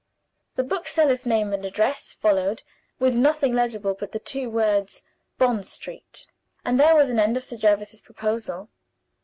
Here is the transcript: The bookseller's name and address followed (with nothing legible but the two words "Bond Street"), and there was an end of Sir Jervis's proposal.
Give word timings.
The 0.55 0.63
bookseller's 0.63 1.27
name 1.27 1.53
and 1.53 1.63
address 1.63 2.11
followed 2.11 2.63
(with 2.97 3.13
nothing 3.15 3.53
legible 3.53 3.93
but 3.93 4.13
the 4.13 4.17
two 4.19 4.49
words 4.49 5.03
"Bond 5.37 5.67
Street"), 5.67 6.25
and 6.65 6.79
there 6.79 6.95
was 6.95 7.11
an 7.11 7.19
end 7.19 7.37
of 7.37 7.43
Sir 7.43 7.57
Jervis's 7.57 8.01
proposal. 8.01 8.69